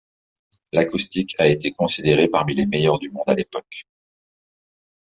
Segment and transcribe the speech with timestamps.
[0.71, 3.85] L'acoustique ont été considérés parmi les meilleurs du monde à l'époque.